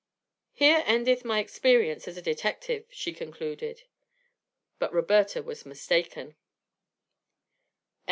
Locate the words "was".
5.43-5.63